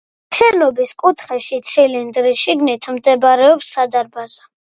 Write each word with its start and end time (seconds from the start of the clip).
შენობის 0.35 0.93
კუთხეში, 1.01 1.59
ცილინდრის 1.73 2.41
შიგნით, 2.45 2.89
მდებარეობს 2.97 3.71
სადარბაზო. 3.77 4.45